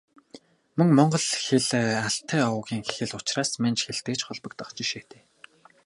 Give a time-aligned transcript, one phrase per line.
[0.77, 1.67] Мөн Монгол хэл
[2.07, 5.21] Алтай овгийн хэл учраас Манж хэлтэй ч холбогдох жишээтэй.